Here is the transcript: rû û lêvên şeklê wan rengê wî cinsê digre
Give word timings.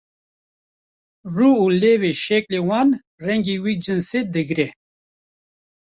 rû 1.33 1.49
û 1.63 1.65
lêvên 1.81 2.15
şeklê 2.25 2.59
wan 2.67 2.89
rengê 3.25 3.57
wî 3.63 3.73
cinsê 3.85 4.21
digre 4.33 4.67